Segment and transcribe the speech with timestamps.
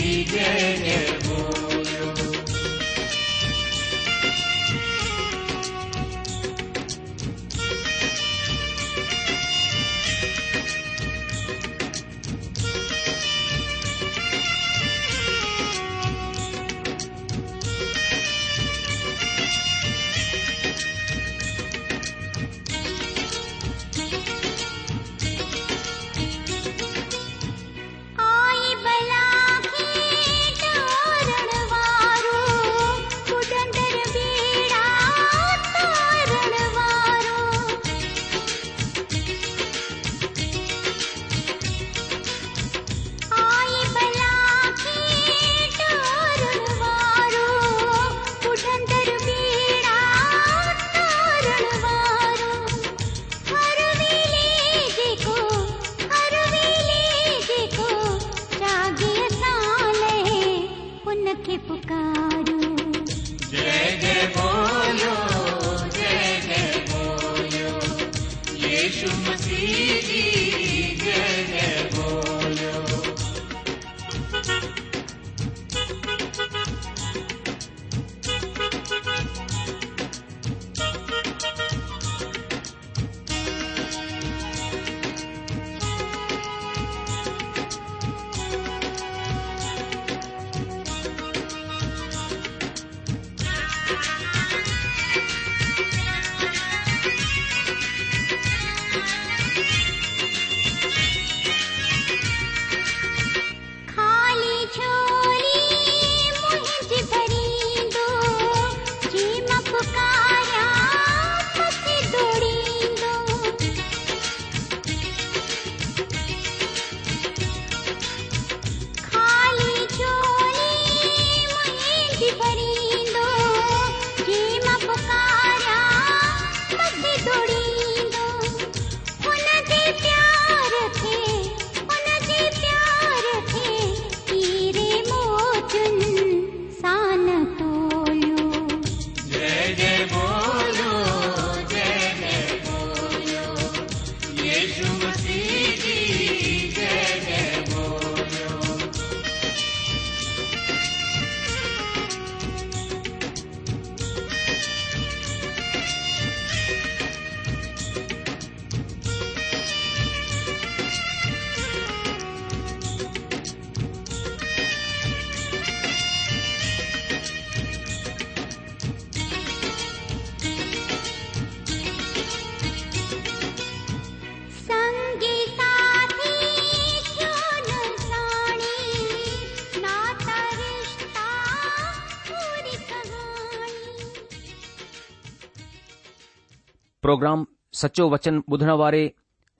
[187.10, 187.40] programme
[187.78, 189.00] सचो वचन ॿुधण वारे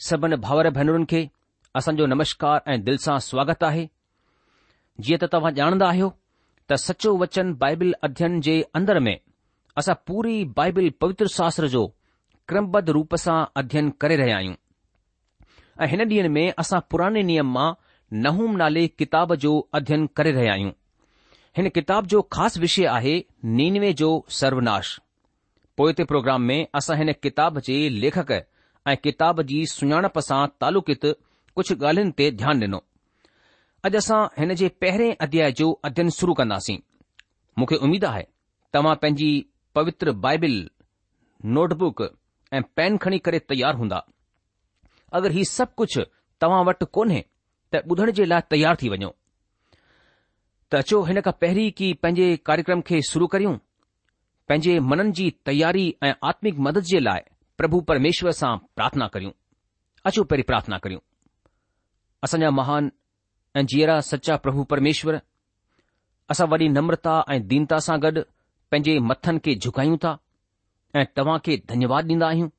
[0.09, 1.23] सभिनी भाउर भेनरुनि खे
[1.79, 3.83] असांजो नमस्कार ऐं दिलि सां स्वागत आहे
[5.07, 6.09] जीअं त तव्हां ॼाणंदा आहियो
[6.71, 9.17] त सचो वचन बाइबिल अध्ययन जे अंदर में
[9.83, 11.83] असां पूरी बाइबिल पवित्र शास्त्र जो
[12.49, 14.55] क्रमबद्ध रूप सां अध्यन करे रहिया आहियूं
[15.85, 17.69] ऐं हिन ॾींहनि में असां पुराणे नियम मां
[18.29, 20.73] नहूम नाले किताब जो अध्यन करे रहिया आहियूं
[21.57, 23.19] हिन किताब जो ख़ासि विषय आहे
[23.61, 24.99] नीनवे जो सर्वनाश
[25.81, 28.31] पोए ते प्रोग्राम में असां हिन किताब जे लेखक
[28.93, 31.05] ऐं किताब जी सुञाणप सां तालुकित
[31.59, 32.81] कुझु ॻाल्हियुनि ते ध्यानु ॾिनो
[33.87, 36.77] अॼु असां हिन जे पहिरें अध्याय जो अध्यन शुरू कंदासीं
[37.59, 38.25] मूंखे उमीद आहे
[38.75, 39.31] तव्हां पंहिंजी
[39.79, 40.57] पवित्र बाइबिल
[41.57, 42.03] नोटबुक
[42.57, 44.01] ऐं पेन खणी करे तयार हूंदा
[45.21, 46.05] अगरि हीउ सभु कुझु
[46.43, 47.21] तव्हां वटि कोन्हे
[47.73, 49.11] त ॿुधण जे लाइ तयार थी वञो
[50.71, 53.57] त अचो हिन खां पहिरीं की पंहिंजे कार्यक्रम खे शुरू करियूं
[54.51, 57.21] पंहिंजे मननि जी तयारी ऐं आत्मिक मदद जे लाइ
[57.59, 59.31] प्रभु परमेश्वर सां प्रार्थना करियूं
[60.11, 61.01] अचो पहिरीं प्रार्थना करियूं
[62.27, 62.91] असांजा महान
[63.59, 65.21] ऐं जीअरा सचा प्रभु परमेश्वर
[66.35, 68.23] असां वॾी नम्रता ऐं दीनता सां गॾु
[68.71, 70.13] पंहिंजे मथनि खे झुकायूं था
[70.99, 72.51] ऐं तव्हां खे धन्यवाद ॾींदा आहियूं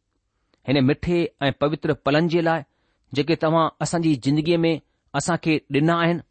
[0.67, 2.63] हिन मिठे ऐं पवित्र पलनि जे लाइ
[3.19, 4.73] जेके तव्हां असांजी जिंदगीअ में
[5.21, 6.25] असां खे ॾिना आहिनि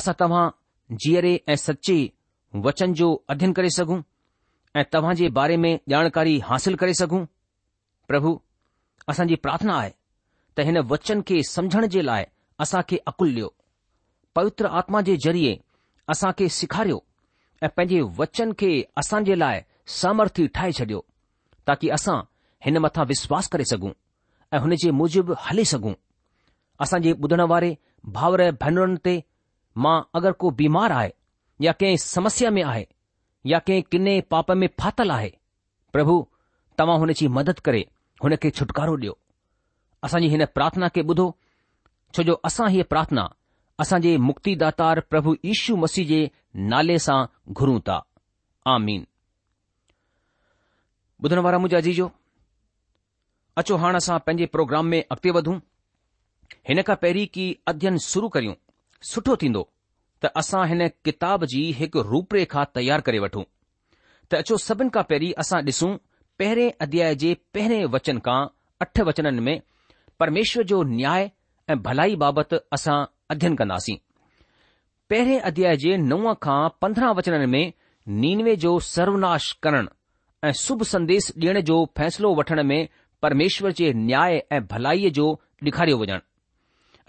[0.00, 0.44] असां तव्हां
[1.04, 2.00] जीअरे ऐं सचे
[2.62, 4.00] वचन जो अध्यन करे सघूं
[4.78, 7.24] ऐं तव्हां जे बारे में ॼाणकारी हासिल करे सघूं
[8.08, 8.36] प्रभु
[9.08, 9.90] असांजी प्रार्थना आहे
[10.58, 12.24] त हिन वचन खे सम्झण जे लाइ
[12.60, 13.48] असां खे अकुल ॾियो
[14.34, 15.56] पवित्र आत्मा जे ज़रिये
[16.12, 16.98] असां खे सेखारियो
[17.62, 19.60] ऐं पंहिंजे वचन खे असां जे लाइ
[20.00, 21.00] सामर्थी ठाहे छॾियो
[21.66, 22.20] ताकी असां
[22.66, 23.90] हिन मथा विश्वास करे सघूं
[24.52, 25.92] ऐं हुन जे मूजिबि हले सघूं
[26.84, 27.74] असांजे ॿुधण वारे
[28.16, 29.20] भावर भेनरुनि ते
[29.84, 31.10] मां अगरि को बीमार आहे
[31.62, 32.84] या कंहिं समस्या में आहे
[33.46, 35.32] या कंहिं किने पाप में फाथल आहे
[35.92, 36.26] प्रभु
[36.78, 37.84] तव्हां हुन जी मदद करे
[38.24, 39.18] हुन खे छुटकारो ॾियो
[40.04, 41.26] असांजी हिन प्रार्थना खे ॿुधो
[42.14, 43.26] छो जो असां हीअ प्रार्थना
[43.82, 46.18] असांजे मुक्तिदातार प्रभु यीशु मसीह जे
[46.72, 47.18] नाले सां
[47.52, 48.02] घुरूं था
[48.74, 49.06] आमीन
[51.24, 52.10] ॿुधण वारा मुंहिंजा अजीजो
[53.62, 55.56] अचो हाणे असां पंहिंजे प्रोग्राम में अॻिते वधूं
[56.68, 58.54] हिन खां पहिरीं की अध्यन शुरू करियूं
[59.12, 59.62] सुठो थींदो
[60.22, 65.32] त असां हिन किताब जी हिकु रूपरेखा तयार करे वठूं त अचो सभिनि खां पहिरीं
[65.44, 65.90] असां ॾिसूं
[66.42, 68.38] पहिरें अध्याय जे पहिरें वचन खां
[68.86, 69.58] अठ वचननि में
[70.20, 71.30] परमेश्वर जो न्याय
[71.72, 72.98] ऐं भलाई बाबति असां
[73.34, 73.96] अध्यन कंदासीं
[75.10, 77.64] पहिरें अध्याय जे नव खां पंद्रहं वचननि में
[78.22, 79.88] नीनवे जो सर्वनाश करण
[80.48, 82.80] ऐं शुभ संदेश ॾियण जो फ़ैसिलो वठण में
[83.22, 85.26] परमेश्वर जे न्याय ऐं भलाईअ जो
[85.68, 86.20] ॾेखारियो वञणु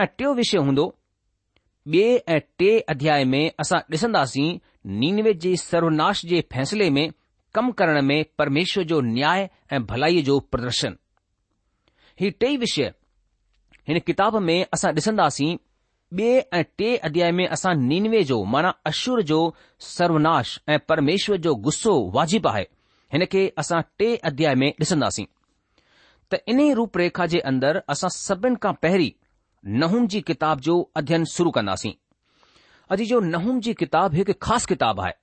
[0.03, 0.85] ऐं टियों विषय हूंदो
[1.93, 4.57] ॿिए ऐं टे अध्याय में असां ॾिसंदासीं
[4.99, 7.11] नीनवे जे सर्वनाश जे फैसले में
[7.55, 10.95] कम करण में परमेश्वर जो न्याय ऐं भलाईअ जो प्रदर्शन
[12.21, 12.91] ही टई विषय
[13.87, 15.55] हिन किताब में असां ॾिसंदासीं
[16.19, 19.39] ॿिए ऐं टे अध्याय में असां नीनवे जो माना अशुर जो
[19.93, 22.63] सर्वनाश ऐं परमेश्वर जो गुस्सो वाजिबु आहे
[23.13, 25.25] हिन खे असां टे अध्याय में ॾिसंदासीं
[26.33, 29.11] त इन ई रूप रेखा जे अंदरि असां सभिनि खां पहिरीं
[29.67, 31.91] नहूम जी किताब जो अध्ययन शुरू कंदासीं
[32.91, 35.13] अॼु जो नहूम जी किताबु हिकु ख़ासि किताबु आहे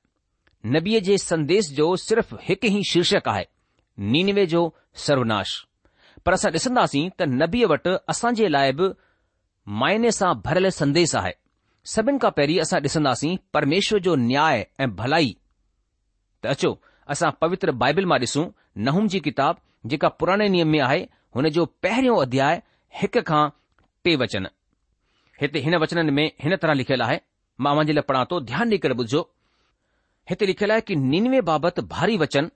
[0.77, 3.45] नबीअ जे संदेश जो सिर्फ़ हिकु ई शीर्षक आहे
[4.15, 4.63] निनवे जो
[5.05, 5.53] सर्वनाश
[6.27, 8.91] पर असां ॾिसंदासीं त नबीअ वटि असां जे लाइ बि
[9.83, 11.33] माइने सां भरियलु संदेश आहे
[11.95, 15.35] सभिनि खां पहिरीं असां ॾिसंदासीं परमेश्वर जो न्याय ऐं भलाई
[16.43, 16.77] त अचो
[17.15, 18.47] असां पवित्र बाइबिल मां ॾिसूं
[18.91, 19.57] नहूम जी किताब
[19.95, 21.01] जेका पुराणे नियम में आहे
[21.37, 22.63] हुन जो पहिरियों अध्याय
[23.03, 23.49] हिक खां
[24.05, 24.47] टे वचन
[25.41, 27.19] हिते हिन वचननि में हिन तरह लिखियलु आहे
[27.65, 29.21] मां मुंहिंजे लाइ पढ़ा थो ध्यानु ॾेई करे ॿुधो
[30.31, 32.51] हिते लिखियलु आहे की निनवे बाबति भारी वचन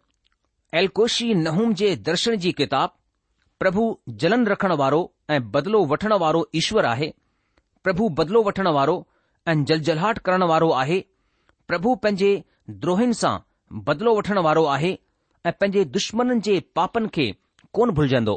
[0.80, 2.94] एलकोशी नहूम जे दर्शन जी किताब
[3.62, 3.82] प्रभु
[4.22, 5.00] जलन रखण वारो
[5.34, 7.12] ऐं बदिलो वठण वारो ईश्वर आहे
[7.86, 8.96] प्रभु बदिलो वठण वारो
[9.50, 10.98] ऐं जलजल्हाट करण वारो आहे
[11.70, 12.30] प्रभु पंहिंजे
[12.84, 13.34] द्रोहिनि सां
[13.88, 17.26] बदिलो वठण वारो आहे ऐं पंहिंजे दुश्मन जे पापनि खे
[17.78, 18.34] कोन भुलजंदो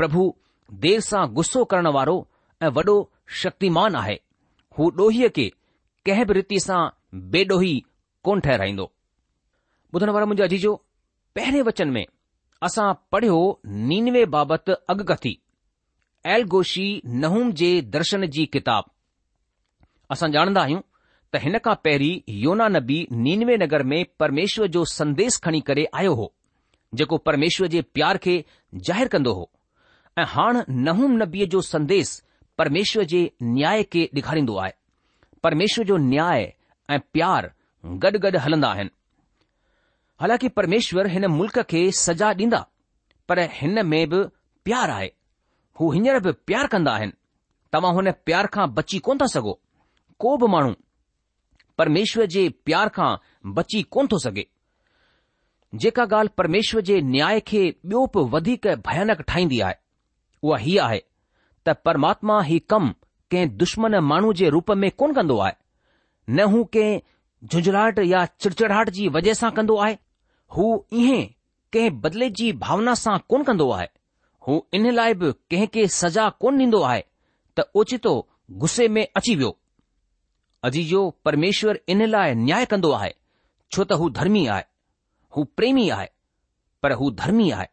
[0.00, 0.26] प्रभु
[0.72, 2.16] देर सां गुस्सो करण वारो
[2.62, 2.94] ऐं वॾो
[3.42, 4.14] शक्तिमान आहे
[4.78, 5.48] हू डोहीअ खे
[6.06, 6.88] कंहिं बि रीति सां
[7.32, 7.78] बेडोही
[8.24, 8.90] कोन ठहिराईंदो
[9.94, 10.74] ॿुधण वारो मुंहिंजो अजीजो
[11.34, 12.04] पहिरें वचन में
[12.66, 13.36] असां पढ़ियो
[13.90, 15.38] नीनवे बाबति अॻकथी
[16.34, 16.44] एल
[17.24, 18.90] नहूम जे दर्शन जी किताब
[20.12, 20.80] असां ॼाणंदा आहियूं
[21.32, 26.14] त हिन खां पहिरीं योना नबी नीनवे नगर में परमेश्वर जो संदेस खणी करे आयो
[26.22, 26.32] हो
[26.98, 28.44] जेको परमेश्वर जे प्यार खे
[28.88, 29.50] ज़ाहिरु कंदो हो
[30.18, 32.10] ऐं हाणे नहूम नबीअ जो संदेस
[32.58, 33.22] परमेश्वर जे
[33.54, 34.72] न्याय खे ॾेखारींदो आहे
[35.42, 36.48] परमेश्वर जो न्याय
[36.92, 37.48] ऐं प्यार
[38.02, 38.90] गॾु गॾु हलंदा आहिनि
[40.20, 42.62] हालांकि परमेश्वर हिन मुल्क़ खे सजा ॾींदा
[43.28, 44.22] पर हिन में बि
[44.64, 45.08] प्यार आहे
[45.80, 47.12] हू हींअर बि प्यार कंदा आहिनि
[47.72, 49.58] तव्हां हुन प्यार खां बची कोन था सघो
[50.22, 50.72] को बि माण्हू
[51.78, 53.14] परमेश्वर जे प्यार खां
[53.54, 54.44] बची कोन थो सघे
[55.84, 59.82] जेका ॻाल्हि परमेश्वर जे न्याय खे ॿियो बि वधीक भयानक ठाहींदी आहे
[60.44, 61.00] उहा हीअ आहे
[61.66, 62.88] त परमात्मा ही कमु
[63.30, 65.54] कंहिं दुश्मन माण्हू जे रूप में कोन कंदो आहे
[66.36, 67.00] न हू कंहिं
[67.52, 69.96] झुंझलाहट या चिड़चिड़ाहट जी वजह सां कंदो आहे
[70.56, 70.66] हू
[71.02, 71.22] इहे
[71.76, 73.88] कंहिं बदिले जी भावना सां कोन कंदो आहे
[74.46, 77.02] हू इन लाइ बि कंहिंखे सजा कोन ॾींदो आहे
[77.56, 78.14] त ओचितो
[78.64, 79.56] गुसे में अची वियो
[80.68, 83.12] अजीजो परमेश्वर इन लाइ न्याय कन्दो आहे
[83.72, 84.64] छो त हू धर्मीय आहे
[85.36, 86.08] हू प्रेमी आहे
[86.82, 87.68] पर हू धर्मी आहे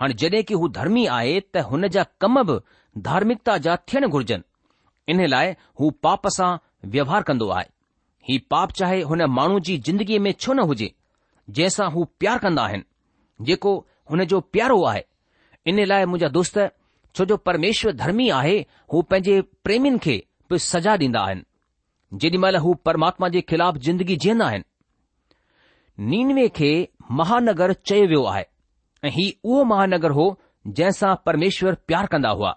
[0.00, 2.56] हाणे जॾहिं की हू धर्मी आहे त हुन जा कम बि
[3.04, 4.42] धार्मिकता जा थियण घुर्जनि
[5.12, 5.50] इन लाइ
[5.80, 6.56] हू पाप सां
[6.92, 7.68] व्यवहार कंदो आहे
[8.28, 10.90] ही पाप चाहे हुन माण्हू जी जिंदगीअ में छो न हुजे
[11.50, 13.76] जंहिंसां हू प्यार कंदा आहिनि जेको
[14.10, 15.02] हुन जो प्यारो आहे
[15.70, 16.58] इन लाइ मुंहिंजा दोस्त
[17.14, 18.58] छो जो परमेश्वर धर्मी आहे
[18.92, 20.16] हू पंहिंजे प्रेमीनि खे
[20.50, 26.70] बि सजा ॾींदा आहिनि जेॾी महिल हू परमात्मा जे ख़िलाफ़ ज़िंदगी जीअंदा आहिनि नीनवे खे
[27.22, 28.44] महानगर चयो वियो आहे
[29.04, 30.26] ऐं ही उहो महानगर हो
[30.66, 32.54] जंहिंसां परमेश्वर प्यार कंदो हुआ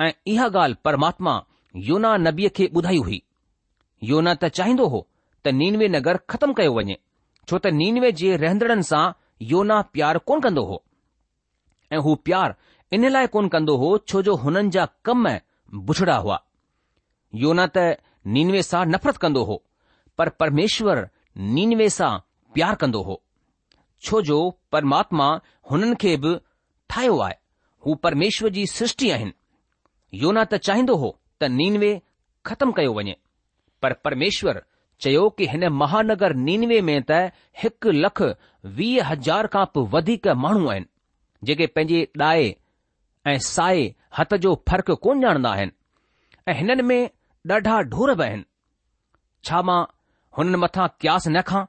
[0.00, 1.34] ऐं इहा ॻाल्हि परमात्मा
[1.88, 3.22] योना नबीअ खे ॿुधाई हुई
[4.10, 5.06] योना त चाहींदो हो
[5.46, 6.98] त नीनवे नगर ख़त्मु कयो वञे
[7.48, 9.02] छो त नीनवे जे रहंदड़नि सां
[9.52, 10.80] योना प्यार कोन कंदो हो
[11.92, 12.54] ऐं हू प्यार
[12.98, 15.26] इन लाइ कोन कंदो हो छो जो हुननि जा कम
[15.90, 16.40] बुछड़ा हुआ
[17.44, 17.86] योना त
[18.36, 19.62] नीनवे सां नफ़रत कंदो हो
[20.40, 21.08] परमेश्वर
[21.58, 22.12] नीनवे सां
[22.54, 23.22] प्यार कंदो हो
[24.04, 24.38] छो जो
[24.72, 25.28] परमात्मा
[25.70, 26.34] हुननि खे बि
[26.90, 27.34] ठाहियो आहे
[27.86, 29.34] हू परमेश्वर जी सृष्टि आहिनि
[30.22, 31.08] योना त चाहींदो हो
[31.40, 31.90] त नीनवे
[32.46, 33.16] ख़तम कयो वञे
[33.82, 34.62] पर परमेश्वर
[35.04, 37.30] चयो कि हिन महानगर नीनवे में त
[37.62, 38.22] हिकु लख
[38.76, 40.86] वीह हज़ार खां पोइ वधीक माण्हू आहिनि
[41.48, 42.44] जेके पंहिंजे दाए
[43.32, 43.82] ऐं साए
[44.18, 45.72] हथ जो फ़र्क़ु कोन ॼाणंदा आहिनि
[46.50, 47.00] ऐं हिननि में
[47.52, 48.44] ॾाढा ढोर बि आहिनि
[49.46, 49.80] छा मां
[50.38, 51.64] हुननि मथां क्यास न खां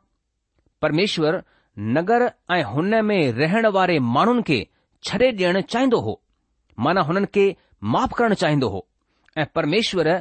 [0.82, 1.42] परमेश्वर
[1.78, 4.66] नगर ऐं हुन में रहण वारे माण्हुनि खे
[5.08, 6.22] छॾे ॾियणु चाहींदो हो
[6.86, 7.46] माना हुननि खे
[7.94, 8.86] माफ़ु करणु चाहींदो हो
[9.38, 10.16] ऐं परमेश्वरु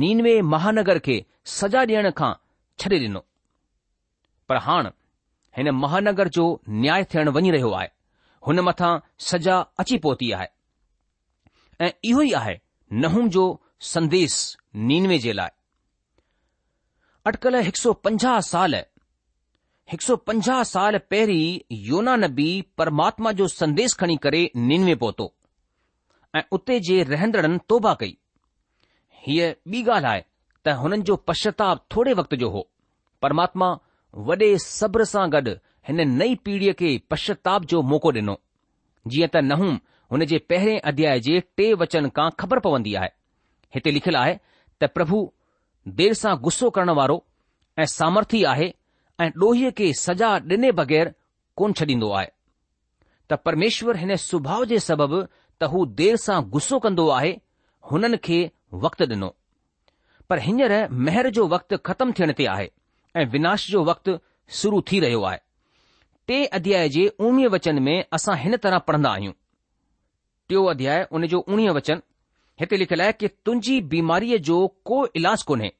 [0.00, 1.24] नीनवे महानगर खे
[1.56, 2.32] सजा ॾियण खां
[2.80, 3.24] छॾे ॾिनो
[4.48, 4.90] पर हाणे
[5.56, 6.46] हिन महानगर जो
[6.82, 7.88] न्याय थियणु वञी रहियो आहे
[8.46, 8.98] हुन मथां
[9.30, 10.48] सजा अची पहुती आहे
[11.86, 12.58] ऐं इहो ई आहे
[13.34, 13.44] जो
[13.94, 14.36] संदेस
[14.90, 15.56] नीनवे जे लाइ
[17.62, 18.74] हिकु सौ पंजाह साल
[19.90, 25.24] हिकु सौ पंजाह साल पहिरीं योना नबी परमात्मा जो संदेश खणी करे निनवे पहुतो
[26.36, 28.12] ऐं उते जे रहंदड़नि तौबा कई
[29.26, 30.20] हीअ ॿी ॻाल्हि आहे
[30.66, 32.62] त हुननि जो पश्चाताप थोरे वक़्त जो हो
[33.22, 33.68] परमात्मा
[34.30, 35.54] वॾे सब्र सां गॾु
[35.88, 38.36] हिन नई पीढ़ीअ खे पश्चाताप जो मौक़ो ॾिनो
[39.14, 39.76] जीअं त नहं
[40.12, 43.10] हुन जे पहिरें अध्याय जे टे वचन खां ख़बर पवंदी आहे
[43.74, 44.38] हिते लिखियलु आहे
[44.82, 45.20] त प्रभु
[46.02, 47.22] देर सां गुस्सो करण वारो
[47.78, 48.74] ऐं सामर्थी आहे
[49.20, 51.10] ऐं ॾोहीअ खे सजा ॾिने बगैर
[51.60, 52.28] कोन छॾींदो आहे
[53.30, 55.18] त परमेश्वर हिन सुभाउ जे सबबि
[55.62, 57.32] त हू देर सां गुस्सो कंदो आहे
[57.90, 58.38] हुननि खे
[58.84, 59.28] वक्तु ॾिनो
[60.30, 60.74] पर हींअर
[61.08, 62.68] महर जो वक़्तु ख़तमु थियण ते आहे
[63.16, 64.16] ऐं विनाश जो वक्तु
[64.60, 65.38] शुरू थी रहियो आहे
[66.30, 69.32] टे अध्याय जे उणवीह वचन में असां हिन तरह पढ़ंदा आहियूं
[70.48, 72.02] टियों अध्याय उन जो उणीह वचन
[72.60, 74.58] हिते लिखियलु आहे कि तुंहिंजी बीमारीअ जो
[74.90, 75.70] को इलाजु कोन्हे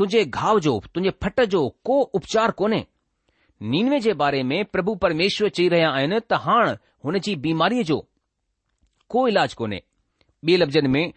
[0.00, 2.84] तुंहिंजे घाव जो तुंजे फट जो को उपचार कोन्हे
[3.72, 6.54] निनवे जे बारे में प्रभु परमेश्वर चई रहिया आहिनि त हा
[7.06, 7.98] हुन जी बीमारीअ जो
[9.14, 9.80] को इलाज कोन्हे
[10.46, 11.12] ॿिए लफ़्ज़नि में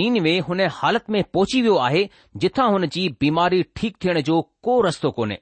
[0.00, 2.08] निनवे हुन हालति में पहुची वियो आहे
[2.44, 5.38] जिथां हुन जी बीमारी ठीक थियण जो को रस्तो कोन्हे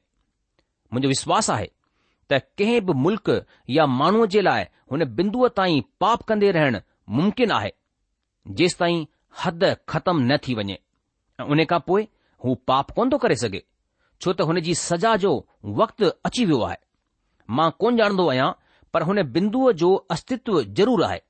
[0.93, 1.69] मुंहिंजो विश्वास आहे
[2.33, 3.31] त कंहिं बि मुल्क़
[3.77, 6.81] या माण्हूअ जे लाइ हुन बिदूअ ताईं पाप कंदे रहणु
[7.21, 7.73] मुम्किन आहे
[8.63, 9.05] जेंसि ताईं
[9.45, 10.79] हद ख़तमु न थी वञे
[11.43, 12.09] ऐं उन खां पोइ
[12.45, 13.63] हू पाप कोन थो करे सघे
[14.25, 15.31] छो त हुन जी सज़ा जो
[15.81, 16.77] वक़्तु अची वियो आहे
[17.59, 18.51] मां कोन ॼाणंदो आहियां
[18.95, 21.21] पर हुन बिंदुअ जो अस्तित्व ज़रूर आहे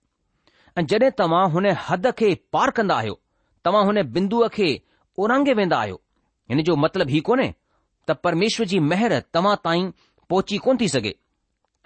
[0.81, 3.17] ऐं जड॒हिं तव्हां हुन हद खे पार कंदा आहियो
[3.65, 4.69] तव्हां हुन बिंदुअ खे
[5.25, 6.01] ओरांगे वेंदा आहियो
[6.51, 7.51] हिन जो मतिलब ही कोन्हे
[8.09, 9.91] त परमेश्वर जी महर तव्हां ताईं
[10.31, 11.15] पहुची कोन थी सघे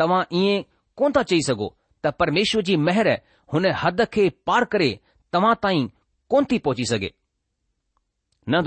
[0.02, 0.64] तव्हां ई
[1.00, 1.68] कोन ता चई सघो
[2.04, 3.12] त परमेश्वर जी महर
[3.54, 4.90] हुन हद खे पार करे
[5.36, 5.88] तव्हां ताईं
[6.34, 7.10] कोन थी पहुची सघे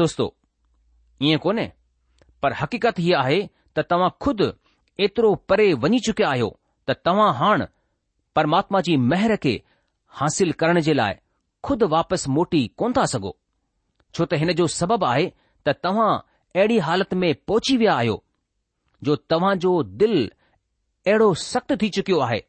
[0.03, 0.25] दोस्तो
[1.29, 1.67] ईअं कोन्हे
[2.43, 3.39] पर हक़ीक़त हीअ आहे
[3.77, 4.47] त तव्हां खुदि
[5.05, 6.49] एतिरो परे वञी चुकिया आहियो
[6.87, 7.65] त तव्हां हाणे
[8.37, 9.53] परमात्मा जी मेहर खे
[10.19, 11.13] हासिल करण जे लाइ
[11.67, 13.31] खु़द वापसि मोटी कोन था सघो
[14.15, 15.25] छो त हिन जो सबबु आहे
[15.65, 16.11] त तव्हां
[16.55, 18.17] अहिड़ी हालत में पहुची विया आहियो
[19.07, 20.23] जो तव्हां जो दिलि
[21.07, 22.39] अहिड़ो सख़्त थी चुकियो आहे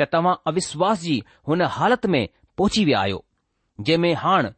[0.00, 2.22] त तव्हां अविश्वास जी हुन हालत में
[2.58, 3.24] पहुची विया आहियो
[3.90, 4.50] जंहिं हाण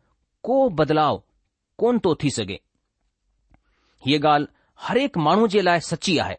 [0.49, 1.23] को बदिलाव
[1.83, 2.59] कोन थो थी सघे
[4.07, 6.35] हीअ ॻाल्हि مانو हिकु माण्हू जे लाइ सची आहे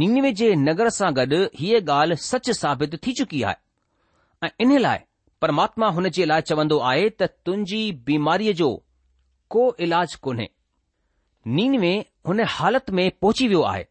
[0.00, 4.98] निड़वे जे नगर सां गॾु हीअ ॻाल्हि सच साबित थी चुकी आहे ऐं इन लाइ
[5.42, 8.68] परमात्मा हुन जे लाइ चवंदो आहे त तुंहिंजी बीमारीअ जो
[9.54, 10.48] को इलाज कोन्हे
[11.58, 11.92] निनवे
[12.28, 13.84] हुन हालति में पहुची वियो आहे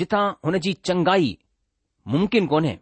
[0.00, 1.36] जिथां हुन जी चङाई
[2.14, 2.78] मुम्किन कोन्हे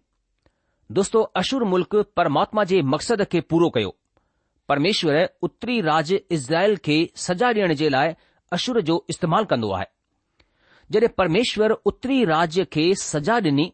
[0.96, 3.94] दोस्तो अशुर मुल्क़ परमात्मा जे मक़सद खे पूरो कयो
[4.68, 5.16] परमेश्वर
[5.48, 8.14] उत्तरी राज इज़राइल खे सजा डि॒यण जे लाइ
[8.52, 9.86] अशुर जो इस्तेमालु कंदो आहे
[10.92, 13.70] जॾहिं परमेश्वर उत्तरी राज्य खे सजा ॾिनी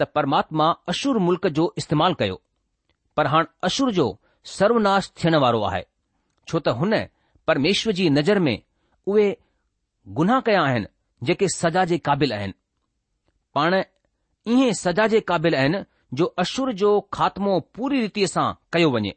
[0.00, 2.40] त परमात्मा अशुर मुल्क़ जो इस्तेमालु कयो
[3.16, 4.06] पर हाणे अशुर जो
[4.56, 5.82] सर्वनाश थियण वारो आहे
[6.48, 6.96] छो त हुन
[7.46, 8.56] परमेश्वर जी नज़र में
[9.08, 9.28] उहे
[10.18, 10.86] गुनाह कया आहिनि
[11.30, 12.52] जेके सजा जे क़ाबिल आहिनि
[13.54, 15.82] पाण ईअं सजा जे क़ाबिल आहिनि
[16.20, 19.14] जो अशुर जो ख़ात्मो पूरी रीति सां कयो वञे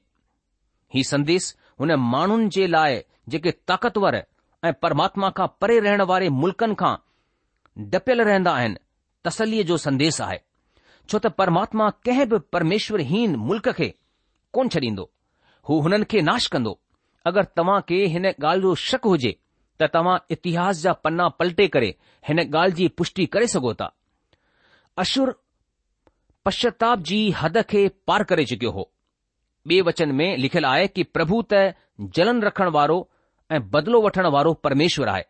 [0.93, 4.21] हीउ संदेस हुन माण्हुनि जे लाइ जेके ताक़तवर
[4.67, 6.95] ऐं परमात्मा खां परे रहण वारे मुल्कनि खां
[7.91, 8.75] डपियल रहंदा आहिनि
[9.25, 10.37] तसलीअ जो संदेश आहे
[11.11, 13.87] छो त परमात्मा कंहिं बि परमेश्वरहीन मुल्क खे
[14.57, 15.05] कोन छॾींदो
[15.69, 16.73] हू हुननि खे नाश कंदो
[17.31, 19.31] अगरि तव्हां खे हिन ॻाल्हि जो शक हुजे
[19.81, 21.93] त तव्हां इतिहास जा पन्ना पलटे करे
[22.31, 23.89] हिन ॻाल्हि जी पुष्टि करे सघो था
[25.05, 25.35] अशुर
[26.45, 28.89] पश्चाताप जी हद खे पार करे चुकियो हो
[29.69, 31.61] ॿिए वचन में लिखियलु आहे कि प्रभु त
[32.19, 32.99] जलन रखण वारो
[33.55, 35.23] ऐं बदिलो वठण वारो परमेश्वर आहे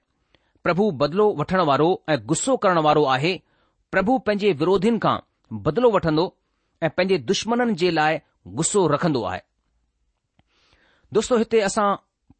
[0.63, 3.31] प्रभु बदिलो वठण वारो ऐं गुस्सो करण वारो आहे
[3.93, 5.13] प्रभु पंहिंजे विरोधियुनि खां
[5.67, 6.25] बदिलो वठंदो
[6.83, 8.17] ऐं पंहिंजे दुश्मननि जे लाइ
[8.59, 9.41] गुस्सो रखंदो आहे
[11.17, 11.87] दोस्तो हिते असां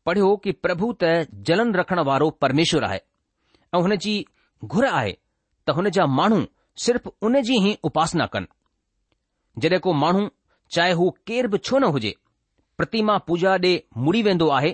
[0.09, 1.13] पढ़ियो कि प्रभु त
[1.49, 2.99] जलन रखण वारो परमेश्वर आहे
[3.75, 4.13] ऐं हुन जी
[4.75, 5.13] घुर आहे
[5.67, 6.41] त हुन जा माण्हू
[6.87, 8.51] सिर्फ़ उन जी ई उपासना कनि
[9.63, 10.27] जॾहिं को माण्हू
[10.77, 12.13] चाहे हू केर बि छो न हुजे
[12.81, 13.73] प्रतिमा पूजा ॾे
[14.05, 14.71] मुड़ी वेंदो आहे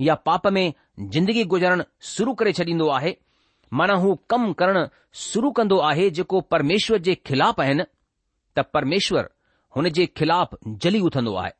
[0.00, 0.64] या पाप में
[1.14, 1.84] जिंदगी गुजरणु
[2.16, 3.14] शुरू करे छॾींदो आहे
[3.78, 4.84] माना हू कम करणु
[5.24, 7.84] शुरू कंदो आहे जेको परमेश्वर जे खिलाफ़ आहिनि
[8.56, 9.28] त परमेश्वर
[9.76, 11.52] हुन जे ख़िलाफ़ जली उथंदो आहे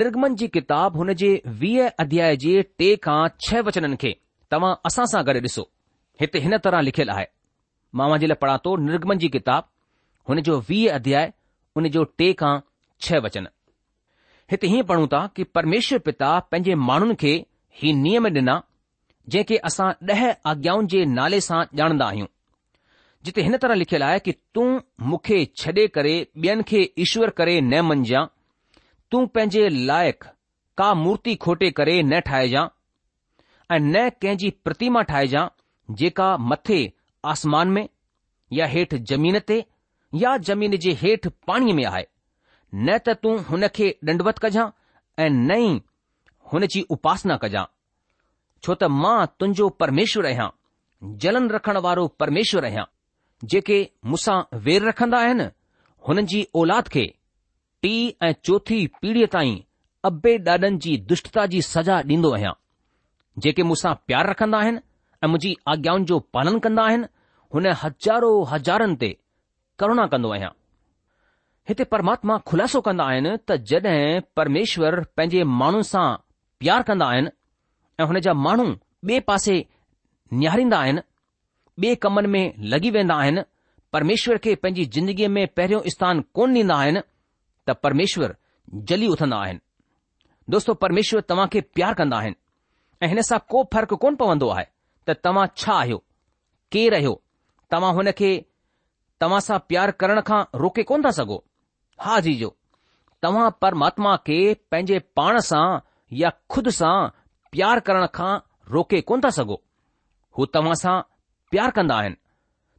[0.00, 1.30] निर्गमन जी किताब हुन जे
[1.62, 4.12] वीह अध्याय जे टे खां छह वचननि खे
[4.54, 5.64] तव्हां असां सां गॾु ॾिसो
[6.20, 7.24] हिते हिन तरह लिखियलु आहे
[8.00, 9.68] मां जे लाइ पढ़ा थो निर्गमन जी किताब
[10.28, 11.32] हुन जो वीह अध्याय
[11.76, 12.54] हुन जो टे खां
[13.06, 13.48] छह वचन
[14.52, 17.30] हिते हीअं पढ़ूं था कि परमेश्वर पिता पंहिंजे माण्हुनि खे
[17.82, 18.56] ही नियम ॾिना
[19.34, 20.20] जंहिंखे असां ॾह
[20.52, 22.26] आज्ञाउनि जे नाले सां ॼाणंदा आहियूं
[23.24, 24.66] जिते हिन तरह लिखियलु आहे कि तूं
[25.08, 28.24] मूंखे छॾे करे ॿियनि खे ईश्वर करे न मञजां
[29.10, 30.28] तूं पंहिंजे लाइक़ु
[30.80, 32.66] का मूर्ति खोटे करे न ठाहिजां
[33.74, 35.46] ऐं न कंहिंजी प्रतिमा ठाहिजां
[36.02, 36.80] जेका मथे
[37.34, 37.84] आसमान में
[38.60, 39.62] या हेठि जमीन ते
[40.26, 42.06] या जमीन जे हेठि पाणीअ में आहे
[42.74, 44.66] न त तूं हुन खे ॾंडवत कजां
[45.22, 45.80] ऐं न ई
[46.52, 47.64] हुन जी उपासना कजां
[48.64, 50.48] छो त मां तुंहिंजो परमेश्वर आहियां
[51.24, 52.84] जलन रखण वारो परमेश्वर आहियां
[53.54, 53.78] जेके
[54.12, 54.36] मूंसां
[54.68, 55.46] वेर रखंदा आहिनि
[56.08, 57.04] हुननि जी औलाद खे
[57.84, 57.92] टी
[58.28, 59.58] ऐं चोथी पीढ़ीअ ताईं
[60.10, 62.54] अबे ॾाॾनि जी दुष्टता जी सज़ा ॾींदो आहियां
[63.48, 64.82] जेके मूंसां प्यार रखंदा आहिनि
[65.24, 67.06] ऐं मुंहिंजी आज्ञाउनि जो पालन कंदा आहिनि
[67.54, 69.10] हुन हज़ारो हज़ारनि ते
[69.84, 70.52] करुणा कंदो आहियां
[71.68, 76.06] हिते परमात्मा खुलासो कंदा आहिनि त जड॒हिं परमेश्वर पंहिंजे माण्हुनि सां
[76.62, 77.30] प्यार कंदा आहिनि
[78.00, 78.64] ऐं हुन जा माण्हू
[79.10, 79.54] ॿिए पासे
[80.40, 81.00] निहारींदा आहिनि
[81.82, 83.42] ॿिए कमनि में लॻी वेंदा आहिनि
[83.92, 87.00] परमेश्वर खे पंहिंजी जिंदगीअ में पहिरियों स्थान कोन ॾींदा आहिनि
[87.68, 88.34] त परमेश्वर
[88.90, 89.60] जली उथंदा आहिनि
[90.54, 92.38] दोस्तो परमेश्वर तव्हां खे प्यार कंदा आहिनि
[93.02, 94.66] ऐं हिन सां को फ़र्क़ु कोन पवंदो आहे
[95.08, 96.02] त तव्हां छा आहियो
[96.74, 97.14] केरु आहियो
[97.76, 98.32] तव्हां हुन खे
[99.20, 101.42] तव्हां सां प्यार करण खां रोके कोन था सघो
[102.00, 102.54] हा जीजो
[103.22, 104.38] तव्हां परमात्मा खे
[104.70, 105.66] पंहिंजे पाण सां
[106.20, 106.96] या खुद सां
[107.52, 108.36] प्यार करण खां
[108.72, 109.60] रोके कोन था सघो
[110.38, 111.00] हू तव्हां सां
[111.50, 112.16] प्यार कंदा आहिनि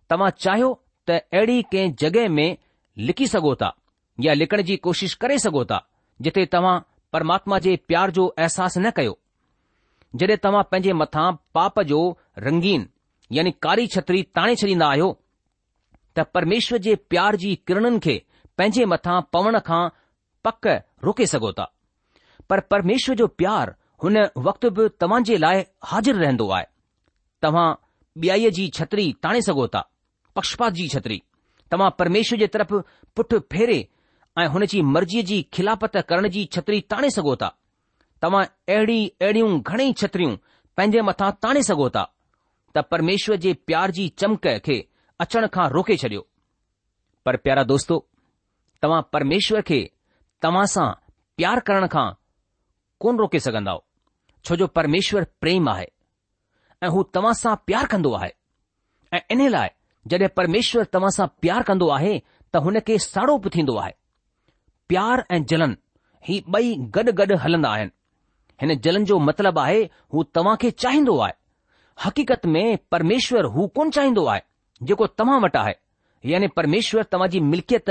[0.10, 0.70] तव्हां चाहियो
[1.10, 2.58] त अहिड़ी कंहिं जॻहि में
[3.10, 3.74] लिखी सघो था
[4.26, 5.86] या लिखण जी कोशिश करे सघो था
[6.26, 6.80] जिथे तव्हां
[7.14, 9.18] परमात्मा जे प्यार जो अहसास न कयो
[10.22, 12.02] जॾहिं तव्हां पंहिंजे मथां पाप जो
[12.48, 12.88] रंगीन
[13.38, 15.10] यानी कारी छत्री ताणे छॾींदा आहियो
[16.18, 18.22] त परमेश्वर जे प्यार जी किरणनि खे
[18.58, 19.82] पंहिंजे मथां पवण खां
[20.46, 20.68] पक
[21.04, 21.72] रोके सघो था
[22.50, 26.66] पर परमेश्वर जो प्यार हुन वक़्तु बि तव्हां जे लाइ हाज़िर रहंदो आहे
[27.46, 27.70] तव्हां
[28.24, 29.84] ॿियाईअ जी छतरी ताणे सघो था
[30.36, 31.22] पक्षपात जी छतरी
[31.72, 32.74] तव्हां परमेश्वर जे तरफ़
[33.16, 33.78] पुठि फेरे
[34.42, 37.50] ऐं हुन जी मर्ज़ीअ जी खिलापत करण जी छतरी ताणे सघो था
[38.22, 38.44] तव्हां
[38.76, 40.36] अहिड़ी अहिड़ियूं घणेई छतरियूं
[40.78, 42.06] पंहिंजे मथां ताणे सघो था
[42.76, 44.78] त परमेश्वर जे प्यार जी चमक खे
[45.26, 46.26] अचण खां रोके छॾियो
[47.26, 48.06] पर प्यारा दोस्तो
[48.84, 49.78] तव्हां परमेश्वर खे
[50.44, 50.88] तव्हां सां
[51.38, 52.08] प्यार करण खां
[53.04, 53.82] कोन रोके सघंदव
[54.46, 55.88] छो जो परमेश्वर प्रेम आहे
[56.86, 58.32] ऐं हू तव्हां सां प्यार कंदो आहे
[59.18, 59.70] ऐं इन लाइ
[60.12, 63.94] जॾहिं परमेश्वर तव्हां सां प्यार कंदो आहे त हुन खे साड़ो बि थींदो आहे
[64.94, 65.78] प्यार ऐं जलन
[66.28, 67.92] ही ॿई गॾु गॾु हलंदा आहिनि
[68.62, 69.80] हिन जलन जो मतिलबु आहे
[70.16, 71.34] हू तव्हां खे चाहींदो आहे
[72.04, 72.64] हक़ीक़त में
[72.96, 75.74] परमेश्वर हू कोन चाहींदो आहे जेको तव्हां वटि आहे
[76.34, 77.90] यानी परमेश्वर तव्हां जी मिल्कियत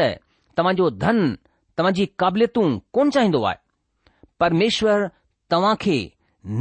[0.59, 1.35] तव्हांजो धन
[1.79, 3.57] तव्हांजी क़ाबिलियतूं कोन चाहींदो आहे
[4.41, 5.07] परमेश्वर
[5.53, 5.99] तव्हां खे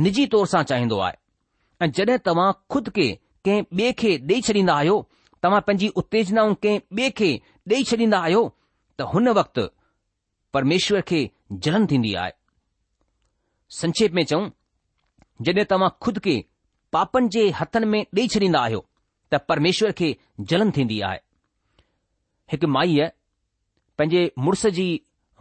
[0.05, 1.19] निजी तौर सां चाहींदो आहे
[1.85, 3.07] ऐं जॾहिं तव्हां खुद खे
[3.45, 4.95] कंहिं ॿिए खे ॾेई छॾींदा आहियो
[5.43, 7.29] तव्हां पंहिंजी उत्तेजनाऊं कंहिं ॿिए खे
[7.71, 8.43] ॾेई छॾींदा आहियो
[8.99, 9.67] त हुन वक़्तु
[10.53, 11.21] परमेश्वर खे
[11.63, 12.31] जलन थींदी आहे
[13.79, 14.49] संक्षेप में चऊं
[15.45, 16.35] जॾहिं तव्हां खुद खे
[16.93, 18.85] पापनि जे हथनि में ॾेई छॾींदा आहियो
[19.33, 20.13] त परमेश्वर खे
[20.51, 21.19] जलन थींदी आहे
[22.53, 23.09] हिकु माईअ
[24.01, 24.85] पंहिंजे मुड़ुस जी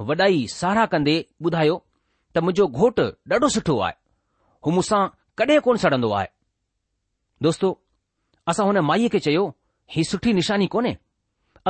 [0.08, 1.74] वॾाई साराह कंदे ॿुधायो
[2.34, 2.98] त मुंहिंजो घोट
[3.34, 3.94] ॾाढो सुठो आहे
[4.66, 4.98] हू मूंसां
[5.40, 6.26] कॾहिं कोन सड़ंदो आहे
[7.46, 7.70] दोस्तो
[8.52, 9.44] असां हुन माईअ खे चयो
[9.94, 10.92] हीउ सुठी निशानी कोन्हे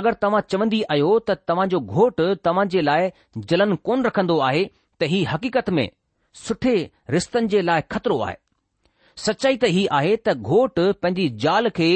[0.02, 3.06] अगरि तव्हां चवंदी आहियो त तव्हांजो घोट तव्हां जे लाइ
[3.52, 4.64] जलन कोन रखंदो आहे
[5.00, 5.86] त ही हक़ीक़त में
[6.42, 6.74] सुठे
[7.18, 8.36] रिश्तनि जे लाइ खतरो आहे
[9.28, 11.92] सचाई त ही आहे त घोट पंहिंजी ज़ाल खे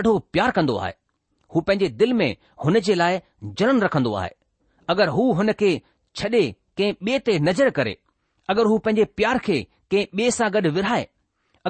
[0.00, 0.94] ॾाढो प्यार कंदो आहे
[1.54, 3.20] हू पंहिंजे दिल में हुन जे लाइ
[3.58, 4.30] जनन रखंदो आहे
[4.90, 5.72] अगरि हू हुन खे
[6.18, 6.28] छॾे
[6.78, 7.96] कंहिं ॿिए ते नज़र करे
[8.50, 9.58] अगरि हू पंहिंजे प्यार खे
[9.92, 11.06] कंहिं ॿिए सां गॾु विराए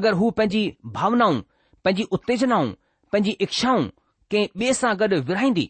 [0.01, 0.63] अगरि हू पंहिंजी
[0.99, 1.41] भावनाऊं
[1.85, 2.71] पंहिंजी उत्तेजनाऊं
[3.13, 3.85] पंहिंजी इच्छाऊं
[4.31, 5.67] कंहिं ॿिए सां गॾु विराईंदी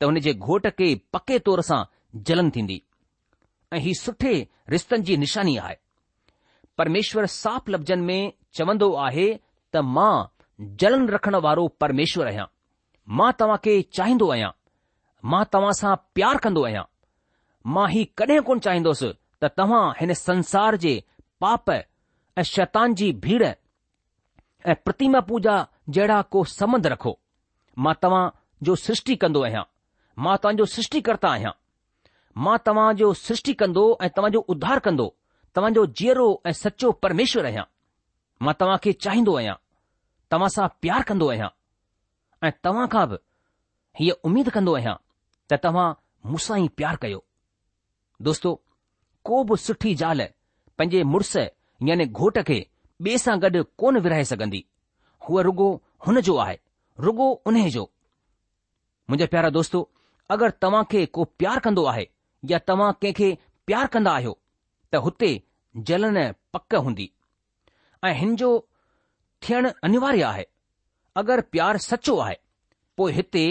[0.00, 1.82] त हुन जे घोट खे पके तौर सां
[2.30, 2.80] जलन थींदी
[3.74, 4.34] ऐं ही सुठे
[4.76, 5.76] रिश्तनि जी निशानी आहे
[6.78, 9.28] परमेश्वर साफ़ लफ़्ज़नि में चवंदो आहे
[9.72, 10.12] त मां
[10.84, 12.46] जलन रखण वारो परमेश्वर आहियां
[13.18, 14.50] मां तव्हां खे चाहींदो आहियां
[15.30, 16.84] मां तव्हां सां प्यार कंदो आहियां
[17.74, 19.08] मां ही कॾहिं कोन चाहींदोसि
[19.42, 20.94] त तव्हां हिन संसार जे
[21.40, 21.70] पाप
[22.38, 25.54] ऐं शैतान जी भीड़ ऐं प्रतिमा पूजा
[25.94, 27.18] जहिड़ा को संबंध रखो
[27.86, 28.24] मां तव्हां
[28.68, 29.62] जो सृष्टि कंदो आहियां
[30.22, 31.52] मां तव्हांजो सृष्टिकर्ता आहियां
[32.44, 35.08] मां तव्हांजो सृष्टि कंदो ऐं तव्हांजो उद्धार कंदो
[35.54, 37.64] तव्हांजो जीअरो ऐं सचो परमेश्वर आहियां
[38.44, 39.54] मां तव्हां खे चाहींदो आहियां
[40.30, 41.48] तव्हां सां प्यार कंदो आहियां
[42.44, 43.16] ऐं तव्हां खां बि
[43.98, 44.94] हीअ उमेद कंदो आहियां
[45.50, 45.88] त तव्हां
[46.30, 47.22] मूंसां ई प्यारु कयो
[48.28, 48.54] दोस्तो
[49.28, 50.22] को बि सुठी ज़ाल
[50.78, 51.36] पंहिंजे मुड़ुस
[51.90, 52.58] याने घोट खे
[53.06, 54.64] ॿिए सां गॾु कोन विराए सघंदी
[55.26, 55.68] हूअ रुगो
[56.06, 56.58] हुन जो आहे
[57.08, 57.84] रुगो उन जो
[59.10, 59.80] मुंहिंजा प्यारा दोस्तो
[60.36, 62.08] अगरि तव्हां खे को प्यार कंदो आहे
[62.54, 63.32] या तव्हां कंहिंखे
[63.66, 64.36] प्यार कंदा आहियो
[64.94, 65.30] त हुते
[65.90, 66.18] जलन
[66.56, 67.10] पक हूंदी
[68.06, 68.50] ऐं हिन जो
[69.46, 70.46] थियणु अनिवार्य आहे
[71.20, 72.36] अगरि प्यारु सचो आहे
[73.00, 73.42] पोइ हिते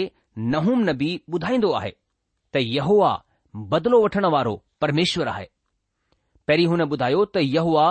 [0.52, 1.90] नहूम नबी ॿुधाईंदो आहे
[2.54, 3.10] त यहोआ
[3.72, 5.46] बदिलो वठणु वारो परमेश्वरु आहे
[6.48, 7.84] पहिरीं हुन ॿुधायो त यहोआ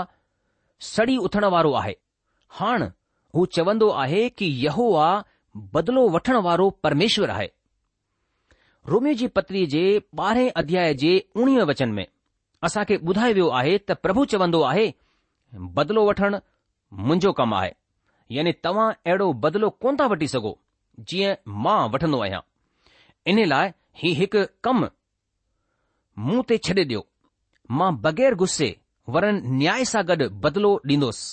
[0.94, 1.94] सड़ी उथण वारो आहे
[2.60, 2.86] हाण
[3.38, 5.08] हू चवंदो आहे की यहोआ
[5.76, 7.50] बदिलो वठणु वारो परमेश्वरु आहे
[8.92, 9.84] रूमी जी पत्रीअ जे
[10.26, 12.06] ॿारहें अध्याय जे उणिवीह वचन में
[12.68, 14.88] असांखे ॿुधायो वियो आहे त प्रभु चवंदो आहे
[15.80, 16.38] बदिलो वठणु
[17.08, 17.72] मुंहिंजो कमु आहे
[18.36, 20.50] यानी तव्हां अहिड़ो बदिलो कोन था वठी सघो
[21.12, 22.42] जीअं मां वठंदो आहियां
[23.32, 23.70] इन लाइ
[24.02, 24.88] हीउ हिकु कमु
[26.28, 27.02] मुंहं ते छॾे ॾियो
[27.80, 28.70] मां बगै़र गुस्से
[29.16, 31.26] वरन न्याय सां गॾु बदिलो ॾींदुसि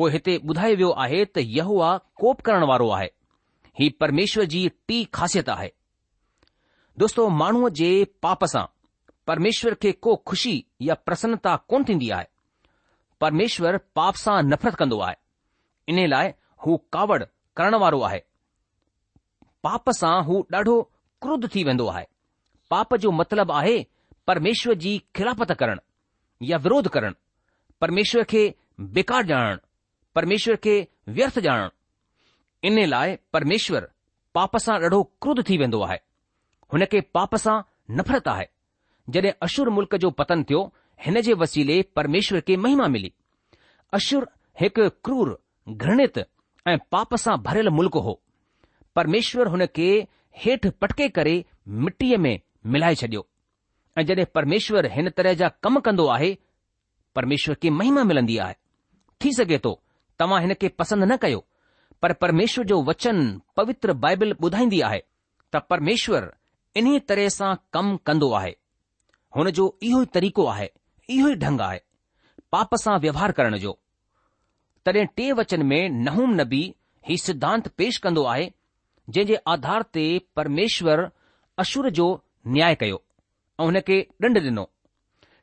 [0.00, 1.90] पोइ हिते ॿुधायो वियो आहे त यहोआ
[2.24, 3.10] कोप करण वारो आहे
[3.80, 5.70] ही परमेश्वर जी टी खासियत आहे
[7.02, 7.90] दोस्तो माण्हूअ जे
[8.26, 8.64] पाप सां
[9.30, 10.56] परमेश्वर खे को खुशी
[10.90, 12.28] या प्रसन्नता कोन थींदी आहे
[13.26, 15.16] परमेश्वर पाप सां नफ़रत कंदो आहे
[15.92, 16.32] इन लाइ
[16.66, 17.22] हू कावड़
[17.56, 18.20] करण वारो आहे
[19.68, 20.74] पाप सां हू ॾाढो
[21.22, 22.06] क्रूद थी वेंदो आहे
[22.70, 23.76] पाप जो मतिलबु आहे
[24.30, 27.14] परमेश्वर जी खिलापत करणु या विरोध करणु
[27.84, 28.42] परमेश्वर खे
[28.96, 29.58] बेकार ॼाणणु
[30.18, 30.74] परमेश्वर खे
[31.18, 31.68] व्यर्थ ॼाणण
[32.68, 33.86] इन लाइ परमेश्वरु
[34.36, 35.98] पाप सां ॾाढो क्रुध थी वेंदो आहे
[36.72, 37.58] हुन खे पाप सां
[37.98, 38.46] नफ़रत आहे
[39.14, 40.60] जॾहिं अशुर मुल्क़ जो पतन थियो
[41.06, 43.12] हिन जे वसीले परमेश्वर खे महिमा मिली
[43.98, 44.26] अशुर
[44.60, 45.32] हिकु क्रूर
[45.68, 46.18] घृणित
[46.68, 48.20] ऐं पाप सां भरियलु मुल्क़ हो
[48.96, 49.88] परमेश्वर हुन खे
[50.44, 51.34] हेठि पटके करे
[51.84, 52.38] मिटीअ में
[52.74, 53.26] मिलाए छडि॒यो
[54.00, 56.36] ऐं जडे॒ परमेश्वर हिन तरह जा कम कंदो आहे
[57.16, 58.54] परमेश्वर खे महिमा मिलंदी आहे
[59.24, 59.72] थी सघे थो
[60.18, 61.44] तव्हां हिन खे पसंदि न कयो
[62.22, 63.18] परमेश्वर जो वचन
[63.56, 64.98] पवित्र बाइबल ॿुधाईंदी आहे
[65.52, 66.32] त परमेश्वर
[66.76, 68.52] इन्हीअ तरह सां कमु कन्दो आहे
[69.36, 70.68] हुन जो इहो ई तरीक़ो आहे
[71.16, 71.80] इहो ई ढंग आहे
[72.52, 73.78] पाप सां व्यवहार करण जो
[74.86, 76.62] तॾहिं टे वचन में नहूम नबी
[77.08, 78.50] ही सिद्धांत पेश कंदो आहे
[79.10, 81.02] जंहिं जे आधार ते परमेश्वर
[81.64, 82.06] अशुर जो
[82.56, 83.00] न्याय कयो
[83.60, 84.64] ऐं हुन खे ॾंड ॾिनो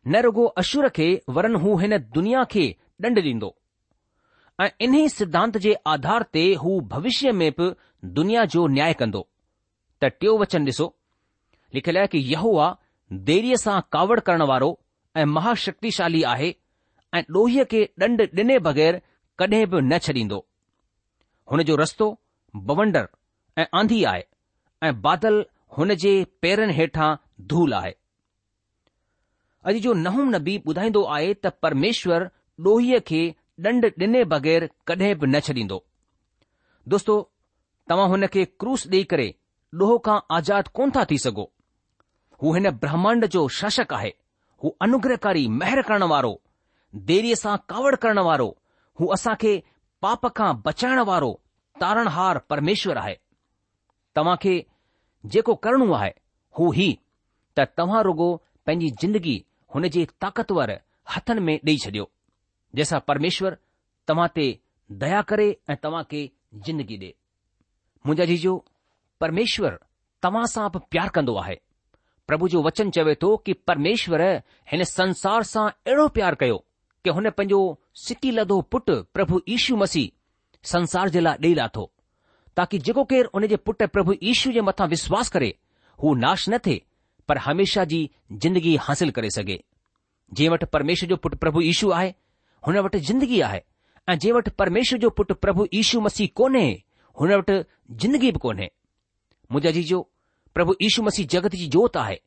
[0.08, 2.66] न रुगो अशुर खे वरन हू हिन दुनिया खे
[3.06, 3.54] ॾंड ॾींदो
[4.64, 7.70] ऐं इन्ही सिद्धांत जे आधार ते हू भविष्य में बि
[8.20, 9.28] दुनिया जो न्याय कंदो
[10.02, 10.94] त टियों वचन ॾिसो
[11.76, 14.72] लिखियलु आहे की इहो आहे देरीअ सां कावड़ करण वारो
[15.22, 16.50] ऐं महाशक्तिशाली आहे
[17.20, 19.02] ऐं ॾोहीअ खे ॾंड ॾिने बग़ैर
[19.42, 20.38] कॾहिं बि न छॾींदो
[21.52, 22.06] हुन जो रस्तो
[22.70, 23.08] बवंडर
[23.62, 24.24] ऐं आंधी आहे
[24.88, 25.36] ऐं बादल
[25.78, 27.10] हुन जे पेरनि हेठां
[27.54, 27.94] धूल आहे
[29.70, 32.26] अॼु जो नहूम नबी ॿुधाईंदो आहे त परमेश्वर
[32.68, 33.22] ॾोहीअ खे
[33.68, 35.80] ॾंड ॾिने बगैर कॾहिं बि न छॾींदो
[36.96, 37.18] दोस्तो
[37.90, 39.30] तव्हां हुन खे क्रूस ॾेई करे
[39.84, 41.52] ॾोह खां आज़ाद कोन था थी सघो
[42.44, 44.14] हू हिन ब्रह्मांड जो शासक आहे
[44.64, 46.40] हू अनुग्रहकारी महिर करण वारो
[47.14, 48.56] देरीअ सां कावड़ करण वारो
[49.00, 49.52] हू असां खे
[50.06, 51.32] पाप खां बचाइण वारो
[51.82, 53.16] तारणहार परमेश्वर आहे
[54.18, 54.54] तव्हां खे
[55.34, 56.12] जेको करणो आहे
[56.58, 56.90] हू ही
[57.58, 58.28] त तव्हां रुगो
[58.66, 59.38] पंहिंजी ज़िंदगी
[59.74, 60.72] हुन जे ताक़तवर
[61.16, 62.06] हथनि में ॾेई छॾियो
[62.76, 63.56] जंहिंसां परमेश्वर
[64.10, 64.46] तव्हां ते
[65.04, 66.22] दया करे ऐं तव्हां खे
[66.66, 67.12] जिंदगी ॾे
[68.06, 68.54] मुंहिंजा जीजो
[69.24, 69.78] परमेश्वर
[70.24, 71.56] तव्हां सां बि प्यार कंदो आहे
[72.28, 74.22] प्रभु जो वचन चवे थो कि परमेश्वर
[74.72, 76.58] हिन संसार सां अहिड़ो प्यार कयो
[77.04, 77.60] के हुन पंहिंजो
[78.06, 80.10] सिकी लधो पुटु प्रभु यीशू मसीह
[80.72, 81.90] संसार जे लाइ ॾेई लाथो
[82.58, 85.54] ताकी जेको केरु हुन जे पुटु प्रभु ईशू जे मथां विश्वास करे
[86.04, 86.82] हू नाश न थिए
[87.32, 88.02] पर हमेशा जी
[88.46, 89.58] जिंदगी हासिल करे सघे
[90.34, 92.14] जंहिं वटि परमेशु जो पुटु प्रभु यीशु आहे
[92.68, 93.62] हुन वटि जिंदगी आहे
[94.10, 96.66] ऐं जंहिं वटि परमेशु जो पुटु प्रभु यीशू मसीह कोन्हे
[97.20, 97.58] हुन वटि
[98.04, 98.70] जिंदगी बि कोन्हे
[99.52, 100.02] मुंहिंजा जी
[100.58, 102.20] प्रभु यीशू मसीह जगत जी जोति आहे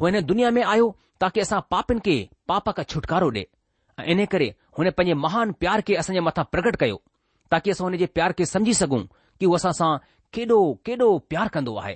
[0.00, 0.90] हूअ हिन दुनिया में आयो
[1.24, 2.18] ताकी असां पापनि खे
[2.52, 3.30] पापा खां छुटकारो
[4.02, 6.96] ऐं इन करे हुन पंहिंजे महान प्यार खे असांजे मथां प्रकट कयो
[7.52, 9.00] ताकी असां हुन जे प्यार खे सम्झी सघूं
[9.40, 9.96] की उहो असां सां
[10.32, 11.94] केॾो केॾो प्यारु कंदो आहे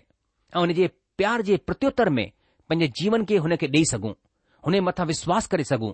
[0.55, 0.87] ऐं उन जे
[1.19, 2.29] प्यार जे प्रत्युत्तर में
[2.69, 4.13] पंहिंजे जीवन खे हुन खे ॾेई सघूं
[4.67, 5.93] हुन मथां विश्वास करे सघूं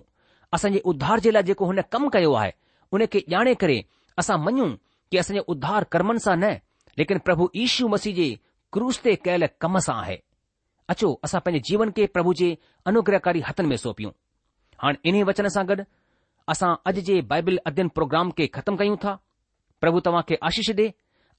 [0.53, 2.51] असांजे उद्धार जे लाइ जेको हुन कमु कयो आहे
[2.97, 3.81] उनखे ॼाणे करे
[4.21, 4.69] असां मञूं
[5.11, 6.51] कि असांजे उद्धार कर्मनि सां न
[6.99, 8.27] लेकिन प्रभु ईशू मसीह जे
[8.73, 10.17] क्रूज़ ते कयल कम सां आहे
[10.91, 12.57] अचो असां पंहिंजे जीवन खे प्रभु जे
[12.91, 14.11] अनुग्रहकारी हथनि में सौपियूं
[14.83, 15.83] हाणे इन्हे वचन सां गॾु
[16.51, 19.13] असां अॼु जे बाइबिल अध्यन प्रोग्राम खे ख़तमु कयूं था
[19.83, 20.87] प्रभु तव्हां खे आशीष ॾे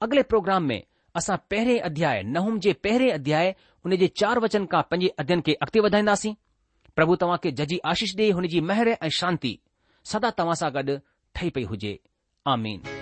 [0.07, 0.81] अॻिले प्रोग्राम में
[1.21, 5.53] असां पहिरें अध्याय नहुम जे पहिरें अध्याय हुन जे चार वचन खां पंजे अध्ययन खे
[5.67, 6.35] अॻिते वधाईंदासीं
[7.01, 9.55] प्रभु तव्हां खे जजी आशिष ॾे हुनजी महिरबानी ऐं शांती
[10.15, 10.99] सदा तव्हां सां गॾु
[11.38, 11.99] ठही पई हुजे
[12.57, 13.02] आमीन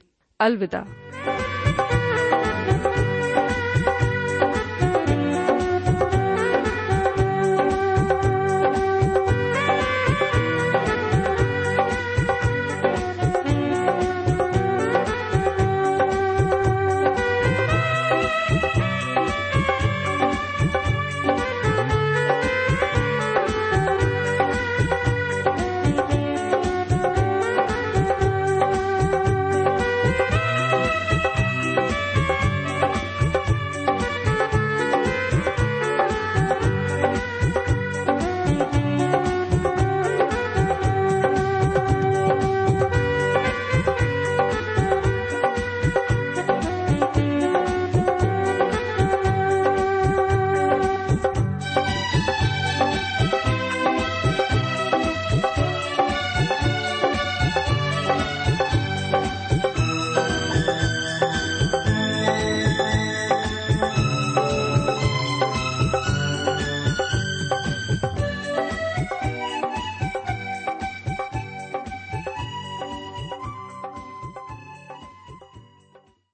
[0.41, 1.30] अलविदा